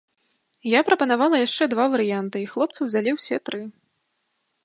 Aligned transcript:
Я 0.69 0.79
прапанавала 0.87 1.41
яшчэ 1.47 1.63
два 1.75 1.85
варыянты 1.95 2.37
і 2.45 2.49
хлопцы 2.55 2.79
ўзялі 2.87 3.11
ўсе 3.17 3.37
тры. 3.51 3.61